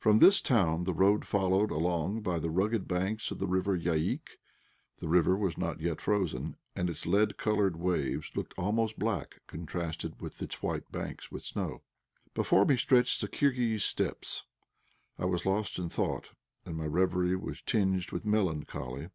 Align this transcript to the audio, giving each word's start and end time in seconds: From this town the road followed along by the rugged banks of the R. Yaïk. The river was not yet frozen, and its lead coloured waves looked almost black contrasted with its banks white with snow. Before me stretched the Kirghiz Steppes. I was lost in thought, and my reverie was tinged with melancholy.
From 0.00 0.18
this 0.18 0.40
town 0.40 0.82
the 0.82 0.92
road 0.92 1.24
followed 1.24 1.70
along 1.70 2.20
by 2.20 2.40
the 2.40 2.50
rugged 2.50 2.88
banks 2.88 3.30
of 3.30 3.38
the 3.38 3.46
R. 3.46 3.54
Yaïk. 3.78 4.30
The 4.96 5.06
river 5.06 5.36
was 5.36 5.56
not 5.56 5.80
yet 5.80 6.00
frozen, 6.00 6.56
and 6.74 6.90
its 6.90 7.06
lead 7.06 7.36
coloured 7.36 7.76
waves 7.76 8.32
looked 8.34 8.54
almost 8.58 8.98
black 8.98 9.40
contrasted 9.46 10.20
with 10.20 10.42
its 10.42 10.58
banks 10.58 10.82
white 11.30 11.30
with 11.30 11.44
snow. 11.44 11.82
Before 12.34 12.64
me 12.64 12.76
stretched 12.76 13.20
the 13.20 13.28
Kirghiz 13.28 13.84
Steppes. 13.84 14.42
I 15.16 15.26
was 15.26 15.46
lost 15.46 15.78
in 15.78 15.88
thought, 15.88 16.30
and 16.66 16.76
my 16.76 16.86
reverie 16.86 17.36
was 17.36 17.62
tinged 17.62 18.10
with 18.10 18.26
melancholy. 18.26 19.10